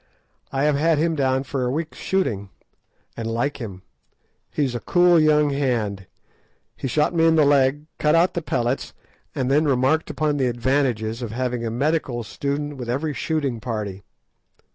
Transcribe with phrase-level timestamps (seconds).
[0.51, 2.49] I have had him down for a week's shooting,
[3.15, 3.83] and like him.
[4.49, 6.07] He is a cool young hand;
[6.75, 8.95] he shot me in the leg, cut out the pellets,
[9.35, 14.01] and then remarked upon the advantages of having a medical student with every shooting party!